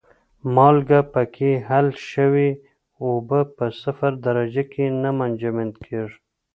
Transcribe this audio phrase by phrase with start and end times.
[0.55, 2.49] مالګه پکې حل شوې
[3.03, 6.15] اوبه په صفر درجه کې نه منجمد کیږي.